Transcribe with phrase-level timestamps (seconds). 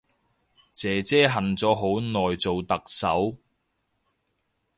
[0.71, 3.37] 姐姐恨咗好耐做特首